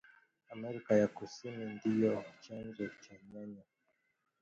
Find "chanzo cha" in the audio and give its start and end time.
2.45-3.13